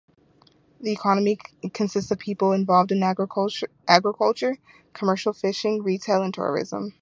[0.79, 1.37] The economy
[1.75, 4.57] consists of people involved in agriculture,
[4.93, 6.89] commercial fishing, retail and tourism.